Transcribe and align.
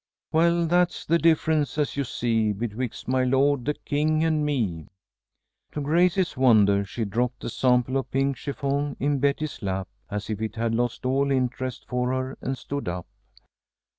"'Well, 0.31 0.65
that's 0.65 1.05
the 1.05 1.19
difference, 1.19 1.77
as 1.77 1.95
you 1.95 2.03
see, 2.05 2.53
Betwixt 2.53 3.07
my 3.07 3.23
lord 3.23 3.65
the 3.65 3.75
king 3.85 4.23
and 4.23 4.43
me!'" 4.43 4.87
To 5.73 5.81
Grace's 5.81 6.35
wonder, 6.35 6.83
she 6.83 7.05
dropped 7.05 7.41
the 7.41 7.51
sample 7.51 7.97
of 7.97 8.09
pink 8.09 8.35
chiffon 8.37 8.97
in 8.99 9.19
Betty's 9.19 9.61
lap, 9.61 9.87
as 10.09 10.27
if 10.31 10.41
it 10.41 10.55
had 10.55 10.73
lost 10.73 11.05
all 11.05 11.29
interest 11.29 11.85
for 11.87 12.09
her, 12.13 12.35
and 12.41 12.57
stood 12.57 12.87
up. 12.87 13.05